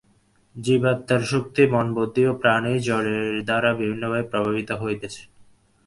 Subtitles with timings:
[0.55, 5.21] জীবাত্মার শক্তি, মন-বুদ্ধি ও প্রাণই জড়ের দ্বারা বিভিন্নভাবে প্রভাবিত হইতেছে।